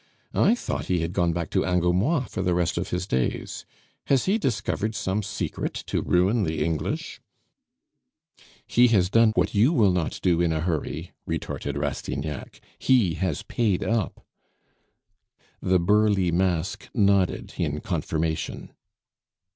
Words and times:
"I 0.33 0.55
thought 0.55 0.85
he 0.87 1.01
had 1.01 1.13
gone 1.13 1.31
back 1.31 1.51
to 1.51 1.61
Angoumois 1.63 2.21
for 2.27 2.41
the 2.41 2.55
rest 2.55 2.75
of 2.79 2.89
his 2.89 3.05
days. 3.05 3.67
Has 4.07 4.25
he 4.25 4.39
discovered 4.39 4.95
some 4.95 5.21
secret 5.21 5.75
to 5.85 6.01
ruin 6.01 6.41
the 6.43 6.63
English?" 6.65 7.21
"He 8.65 8.87
has 8.87 9.11
done 9.11 9.31
what 9.35 9.53
you 9.53 9.71
will 9.71 9.91
not 9.91 10.19
do 10.23 10.41
in 10.41 10.51
a 10.51 10.61
hurry," 10.61 11.11
retorted 11.27 11.77
Rastignac; 11.77 12.61
"he 12.79 13.13
has 13.13 13.43
paid 13.43 13.83
up." 13.83 14.25
The 15.61 15.79
burly 15.79 16.31
mask 16.31 16.89
nodded 16.95 17.53
in 17.59 17.79
confirmation. 17.79 18.73